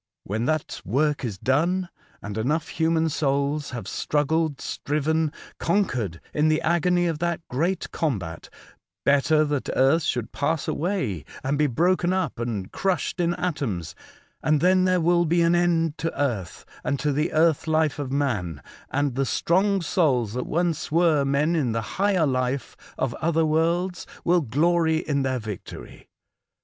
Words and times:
When 0.23 0.45
that 0.45 0.81
work 0.83 1.23
is 1.23 1.37
done 1.37 1.87
and 2.23 2.35
enough 2.35 2.69
human 2.69 3.07
souls 3.07 3.69
have 3.69 3.87
struggled, 3.87 4.59
striven, 4.59 5.31
conquered 5.59 6.19
in 6.33 6.47
the 6.47 6.59
agony 6.63 7.05
of 7.05 7.19
that 7.19 7.39
great 7.49 7.91
combat, 7.91 8.49
better 9.05 9.45
that 9.45 9.69
earth 9.75 10.01
should 10.01 10.31
pass 10.31 10.67
away 10.67 11.23
and 11.43 11.55
be 11.55 11.67
broken 11.67 12.13
up 12.13 12.39
and 12.39 12.41
Earth 12.41 12.41
as 12.43 12.45
Others 12.47 12.57
see 12.57 12.61
it, 12.63 12.65
89 12.65 12.69
crushed 12.81 13.19
in 13.19 13.33
atoms, 13.35 13.95
and 14.41 14.59
then 14.59 14.85
there 14.85 15.01
will 15.01 15.25
be 15.25 15.43
an 15.43 15.53
end 15.53 15.99
to 15.99 16.19
earth 16.19 16.65
and 16.83 16.99
to 16.99 17.13
the 17.13 17.31
earth 17.31 17.67
life 17.67 17.99
of 17.99 18.11
man, 18.11 18.59
and 18.89 19.13
the 19.13 19.23
strong 19.23 19.83
souls 19.83 20.33
that 20.33 20.47
once 20.47 20.91
were 20.91 21.23
men 21.23 21.55
in 21.55 21.73
the 21.73 21.81
higher 22.01 22.25
life 22.25 22.75
of 22.97 23.13
other 23.21 23.45
worlds 23.45 24.07
will 24.25 24.41
glory 24.41 24.97
in 24.97 25.21
their 25.21 25.37
victory. 25.37 26.09